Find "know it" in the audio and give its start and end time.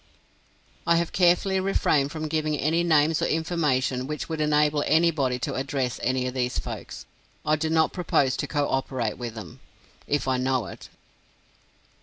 10.37-10.89